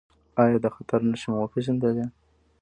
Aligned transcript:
ایا 0.41 0.57
د 0.63 0.67
خطر 0.75 0.99
نښې 1.09 1.27
مو 1.31 1.37
وپیژندلې؟ 1.41 2.05